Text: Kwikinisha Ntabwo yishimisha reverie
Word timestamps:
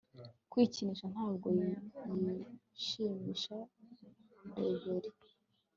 Kwikinisha 0.51 1.05
Ntabwo 1.13 1.47
yishimisha 1.59 3.57
reverie 4.55 5.11